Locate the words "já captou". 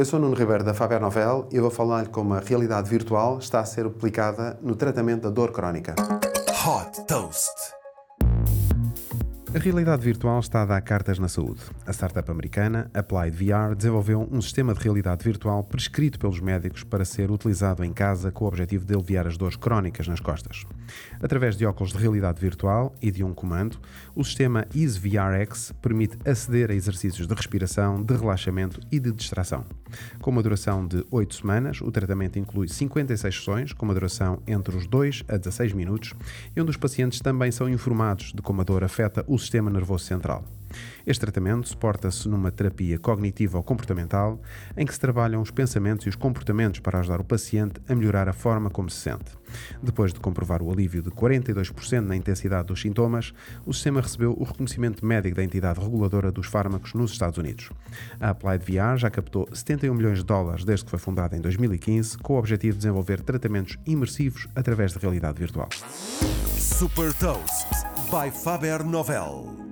58.96-59.48